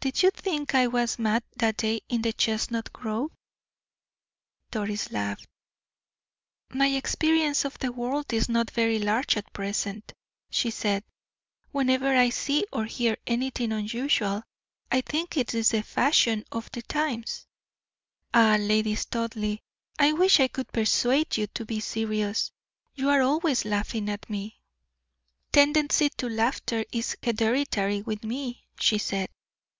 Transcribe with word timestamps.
"Did 0.00 0.22
you 0.22 0.30
think 0.30 0.74
I 0.76 0.86
was 0.86 1.18
mad 1.18 1.42
that 1.56 1.76
day 1.78 2.00
in 2.08 2.22
the 2.22 2.32
chestnut 2.32 2.92
grove?" 2.92 3.30
Lady 3.30 3.34
Doris 4.70 5.10
laughed. 5.10 5.46
"My 6.70 6.86
experience 6.86 7.64
of 7.64 7.76
the 7.80 7.90
world 7.92 8.32
is 8.32 8.48
not 8.48 8.70
very 8.70 9.00
large 9.00 9.36
at 9.36 9.52
present," 9.52 10.14
she 10.50 10.70
said. 10.70 11.02
"Whenever 11.72 12.16
I 12.16 12.30
see 12.30 12.64
or 12.72 12.84
hear 12.86 13.18
anything 13.26 13.70
unusual, 13.72 14.44
I 14.90 15.00
think 15.02 15.36
it 15.36 15.52
is 15.52 15.70
the 15.70 15.82
fashion 15.82 16.44
of 16.52 16.70
the 16.72 16.82
times." 16.82 17.46
"Ah, 18.32 18.56
Lady 18.58 18.94
Studleigh, 18.94 19.58
I 19.98 20.12
wish 20.14 20.38
I 20.40 20.46
could 20.48 20.72
persuade 20.72 21.36
you 21.36 21.48
to 21.48 21.66
be 21.66 21.80
serious 21.80 22.52
you 22.94 23.10
are 23.10 23.20
always 23.20 23.64
laughing 23.66 24.08
at 24.08 24.30
me." 24.30 24.60
"Tendency 25.52 26.08
to 26.10 26.28
laughter 26.30 26.84
is 26.92 27.16
hereditary 27.22 28.00
with 28.00 28.22
me," 28.24 28.64
she 28.78 28.96
said. 28.96 29.28